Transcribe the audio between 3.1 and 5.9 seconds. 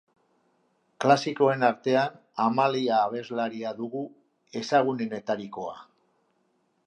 abeslaria dugu ezagunenetarikoa.